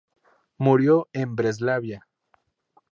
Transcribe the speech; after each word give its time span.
Murió 0.57 1.05
en 1.13 1.35
Breslavia. 1.35 2.07